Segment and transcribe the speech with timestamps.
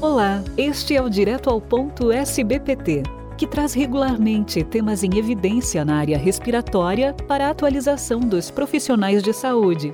[0.00, 3.02] Olá, este é o Direto ao Ponto SBPT,
[3.36, 9.32] que traz regularmente temas em evidência na área respiratória para a atualização dos profissionais de
[9.32, 9.92] saúde.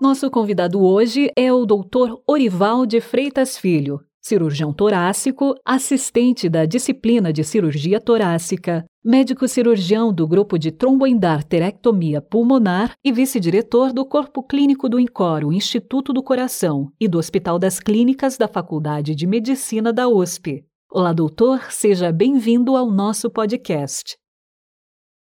[0.00, 2.16] Nosso convidado hoje é o Dr.
[2.26, 10.26] Orival de Freitas Filho, cirurgião torácico, assistente da disciplina de cirurgia torácica, médico cirurgião do
[10.26, 16.90] grupo de tromboendarterectomia pulmonar e vice-diretor do Corpo Clínico do INCOR, o Instituto do Coração,
[16.98, 20.64] e do Hospital das Clínicas da Faculdade de Medicina da USP.
[20.90, 24.16] Olá, doutor, seja bem-vindo ao nosso podcast.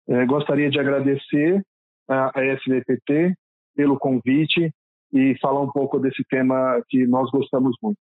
[0.08, 1.60] É, gostaria de agradecer
[2.08, 3.34] a SVPT
[3.76, 4.72] pelo convite
[5.12, 7.98] e falar um pouco desse tema que nós gostamos muito.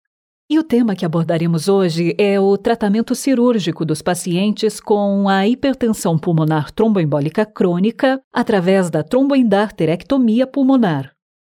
[0.52, 6.18] E o tema que abordaremos hoje é o tratamento cirúrgico dos pacientes com a hipertensão
[6.18, 11.12] pulmonar tromboembólica crônica através da tromboendarterectomia pulmonar.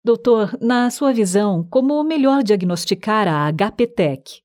[0.05, 4.43] Doutor, na sua visão, como melhor diagnosticar a HPTEC?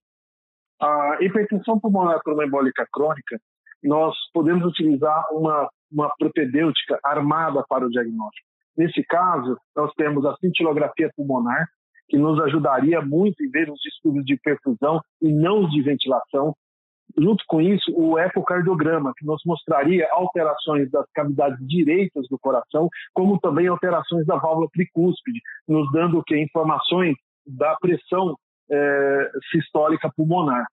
[0.80, 3.38] A hipertensão pulmonar tromboembólica crônica,
[3.84, 8.48] nós podemos utilizar uma, uma propedêutica armada para o diagnóstico.
[8.78, 11.69] Nesse caso, nós temos a cintilografia pulmonar,
[12.08, 16.54] que nos ajudaria muito em ver os estudos de perfusão e não os de ventilação.
[17.16, 23.40] Junto com isso, o ecocardiograma, que nos mostraria alterações das cavidades direitas do coração, como
[23.40, 28.36] também alterações da válvula tricúspide, nos dando que informações da pressão
[28.70, 30.66] é, sistólica pulmonar.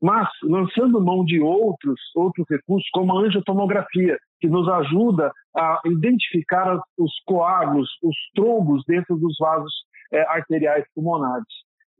[0.00, 6.80] Mas lançando mão de outros outros recursos, como a angiotomografia, que nos ajuda a identificar
[6.96, 9.74] os coágulos, os trombos dentro dos vasos
[10.12, 11.46] é, arteriais pulmonares.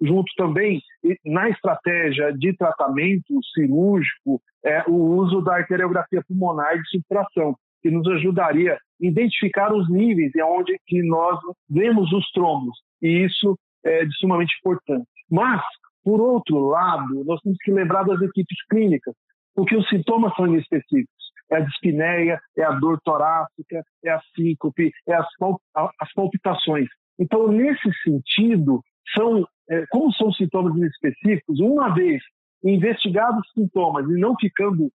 [0.01, 0.81] Junto também,
[1.27, 8.07] na estratégia de tratamento cirúrgico, é, o uso da arteriografia pulmonar de subtração, que nos
[8.09, 12.79] ajudaria a identificar os níveis e onde que nós vemos os trombos.
[13.03, 15.07] E isso é de sumamente importante.
[15.31, 15.63] Mas,
[16.03, 19.15] por outro lado, nós temos que lembrar das equipes clínicas,
[19.55, 21.31] porque os sintomas são inespecíficos.
[21.51, 26.89] É a dispneia, é a dor torácica, é a síncope, é as palpitações.
[27.21, 28.83] Então, nesse sentido,
[29.15, 32.23] são, é, como são sintomas específicos, uma vez
[32.65, 34.91] investigados os sintomas e não ficando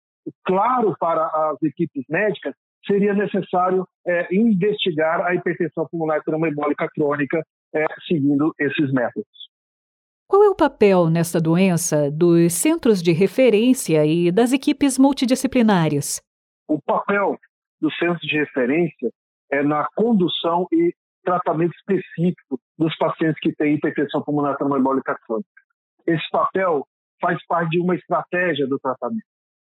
[0.44, 2.54] claro para as equipes médicas,
[2.86, 7.42] seria necessário é, investigar a hipertensão pulmonar tromboembólica crônica
[7.74, 9.28] é, seguindo esses métodos.
[10.26, 16.22] Qual é o papel nessa doença dos centros de referência e das equipes multidisciplinares?
[16.66, 17.38] O papel
[17.80, 19.10] dos centros de referência
[19.52, 20.92] é na condução e
[21.24, 25.48] tratamento específico dos pacientes que têm hipertensão pulmonar tromboembólica crônica.
[26.06, 26.86] Esse papel
[27.20, 29.24] faz parte de uma estratégia do tratamento.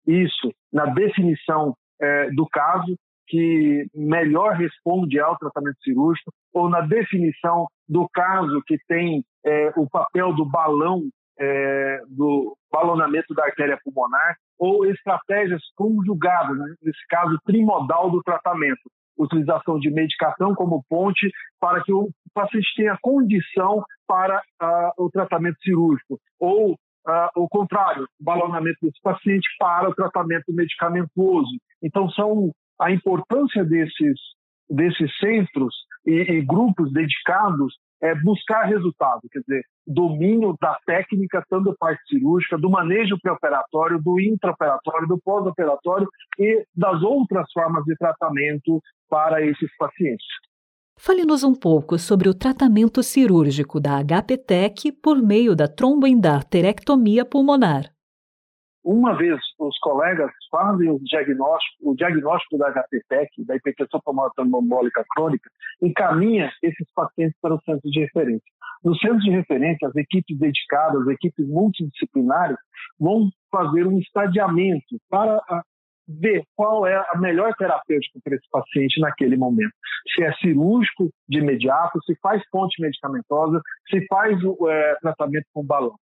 [0.07, 2.97] Isso, na definição é, do caso,
[3.27, 9.89] que melhor responde ao tratamento cirúrgico, ou na definição do caso que tem é, o
[9.89, 11.03] papel do balão,
[11.39, 16.75] é, do balonamento da artéria pulmonar, ou estratégias conjugadas, né?
[16.83, 21.31] nesse caso trimodal do tratamento, utilização de medicação como ponte
[21.61, 28.05] para que o paciente tenha condição para uh, o tratamento cirúrgico, ou uh, o contrário,
[28.21, 31.51] o balonamento desse paciente para o tratamento medicamentoso.
[31.83, 34.19] Então, são a importância desses,
[34.69, 35.75] desses centros
[36.07, 42.59] e, e grupos dedicados é buscar resultado, quer dizer, domínio da técnica, tanto parte cirúrgica,
[42.59, 46.07] do manejo pré-operatório, do intraoperatório, do pós-operatório
[46.39, 50.27] e das outras formas de tratamento para esses pacientes.
[50.99, 57.94] Fale-nos um pouco sobre o tratamento cirúrgico da HPTEC por meio da tromboendarterectomia pulmonar.
[58.85, 65.03] Uma vez os colegas fazem o diagnóstico, o diagnóstico da HPTEC, da hipertensão pulmonar trombólica
[65.15, 65.49] crônica,
[65.81, 68.45] encaminha esses pacientes para os centros de referência.
[68.85, 72.59] Nos centros de referência, as equipes dedicadas, as equipes multidisciplinares,
[73.01, 75.41] vão fazer um estadiamento para
[76.07, 79.73] ver qual é a melhor terapêutica para esse paciente naquele momento.
[80.15, 85.65] Se é cirúrgico de imediato, se faz ponte medicamentosa, se faz o é, tratamento com
[85.65, 85.95] balão.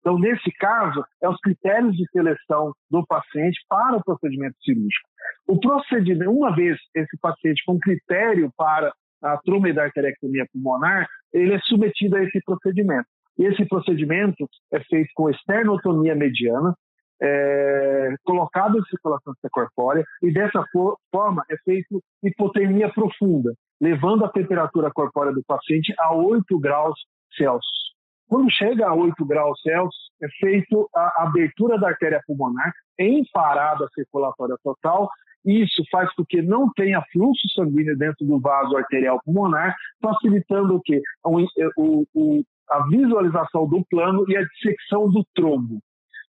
[0.00, 5.08] Então, nesse caso, é os critérios de seleção do paciente para o procedimento cirúrgico.
[5.46, 8.92] O procedimento, uma vez esse paciente com critério para
[9.22, 13.06] a tromedarterectomia pulmonar, ele é submetido a esse procedimento.
[13.38, 16.74] Esse procedimento é feito com esternotomia mediana,
[17.22, 24.30] é, colocado em circulação corpórea e dessa for forma é feito hipotermia profunda, levando a
[24.30, 26.98] temperatura corpórea do paciente a 8 graus
[27.36, 27.89] Celsius.
[28.30, 33.88] Quando chega a 8 graus Celsius, é feito a abertura da artéria pulmonar em parada
[33.92, 35.10] circulatória total.
[35.44, 40.80] Isso faz com que não tenha fluxo sanguíneo dentro do vaso arterial pulmonar, facilitando o
[40.80, 41.02] quê?
[41.24, 45.80] O, o, a visualização do plano e a dissecção do trombo.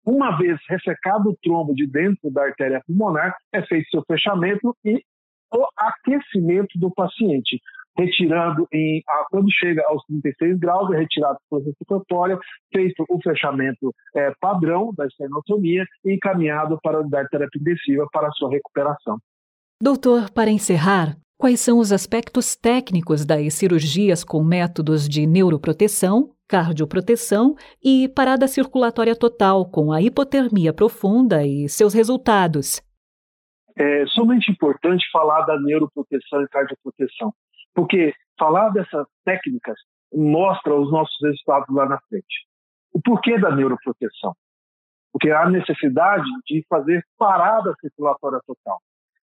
[0.06, 5.02] Uma vez ressecado o trombo de dentro da artéria pulmonar, é feito seu fechamento e
[5.52, 7.60] o aquecimento do paciente
[7.98, 12.38] retirando em quando chega aos 36 graus, é retirado por respiratória,
[12.74, 18.32] feito o fechamento é, padrão da esternotomia e encaminhado para a unidade terapia intensiva para
[18.32, 19.18] sua recuperação.
[19.82, 27.56] Doutor, para encerrar, quais são os aspectos técnicos das cirurgias com métodos de neuroproteção, cardioproteção
[27.84, 32.82] e parada circulatória total com a hipotermia profunda e seus resultados?
[33.78, 37.32] É somente importante falar da neuroproteção e cardioproteção.
[37.78, 39.78] Porque falar dessas técnicas
[40.12, 42.48] mostra os nossos resultados lá na frente.
[42.92, 44.34] O porquê da neuroproteção?
[45.14, 48.80] Porque há necessidade de fazer parada circulatória total.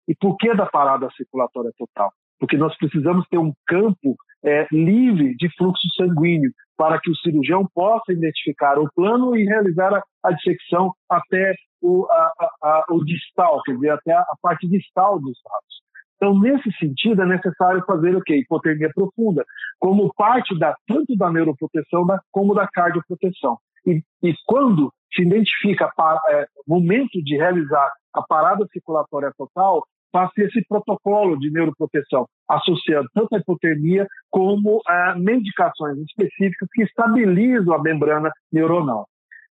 [0.08, 2.10] E por que da parada circulatória total?
[2.40, 7.68] Porque nós precisamos ter um campo é, livre de fluxo sanguíneo para que o cirurgião
[7.74, 13.60] possa identificar o plano e realizar a, a dissecção até o, a, a, o distal,
[13.64, 15.88] quer dizer, até a parte distal dos vasos.
[16.19, 18.38] Então, nesse sentido, é necessário fazer o quê?
[18.38, 19.44] Hipotermia profunda,
[19.79, 23.56] como parte da, tanto da neuroproteção da, como da cardioproteção.
[23.87, 25.91] E, e quando se identifica
[26.31, 33.37] é, momento de realizar a parada circulatória total, faz esse protocolo de neuroproteção, associando tanto
[33.37, 39.06] a hipotermia como é, medicações específicas que estabilizam a membrana neuronal.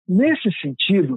[0.09, 1.17] Nesse sentido,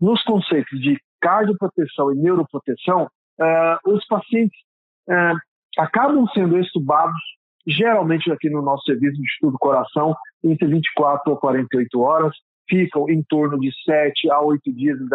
[0.00, 3.08] nos conceitos de cardioproteção e neuroproteção,
[3.38, 4.58] é, os pacientes
[5.08, 5.32] é,
[5.78, 7.20] acabam sendo estubados,
[7.66, 10.14] geralmente aqui no nosso serviço de estudo coração,
[10.44, 12.34] entre 24 a 48 horas,
[12.68, 15.08] ficam em torno de 7 a 8 dias em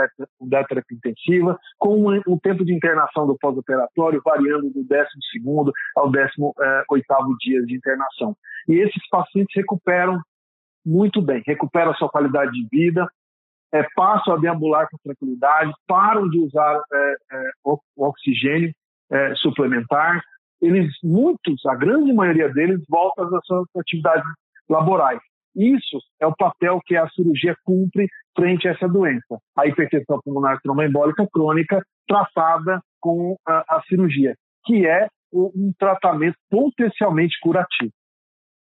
[0.50, 6.84] terapia intensiva, com um, tempo de internação do pós-operatório variando do 12 ao 18 é,
[7.40, 8.36] dia de internação.
[8.68, 10.20] E esses pacientes recuperam
[10.86, 13.08] muito bem, recuperam a sua qualidade de vida,
[13.74, 18.74] é, passam a deambular com tranquilidade, param de usar é, é, o oxigênio,
[19.12, 20.22] é, suplementar,
[20.62, 24.24] eles, muitos, a grande maioria deles, voltam às suas atividades
[24.70, 25.20] laborais.
[25.56, 30.62] Isso é o papel que a cirurgia cumpre frente a essa doença, a hipertensão pulmonar
[30.62, 34.36] tromboembólica crônica tratada com a, a cirurgia,
[34.66, 37.92] que é um tratamento potencialmente curativo.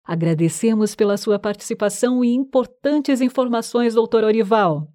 [0.05, 4.87] Agradecemos pela sua participação e importantes informações, doutor Orival.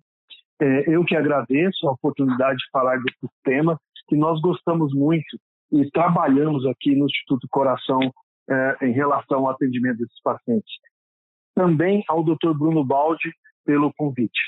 [0.61, 3.79] É, eu que agradeço a oportunidade de falar desse tema
[4.09, 5.39] que nós gostamos muito
[5.71, 8.01] e trabalhamos aqui no Instituto Coração
[8.51, 10.73] eh, em relação ao atendimento desses pacientes.
[11.55, 12.53] Também ao Dr.
[12.57, 13.31] Bruno Baldi
[13.65, 14.41] pelo convite.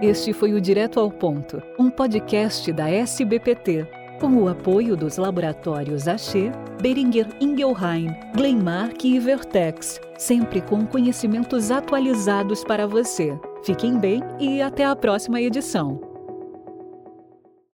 [0.00, 3.86] Este foi o Direto ao Ponto, um podcast da SBPT,
[4.20, 12.64] com o apoio dos laboratórios Axê, Beringer Ingelheim, Glenmark e Vertex, sempre com conhecimentos atualizados
[12.64, 13.38] para você.
[13.64, 16.11] Fiquem bem e até a próxima edição.